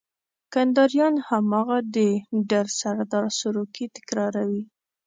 [0.53, 1.97] کنداريان هماغه د
[2.49, 4.63] ډر سردار سروکی تکراروي.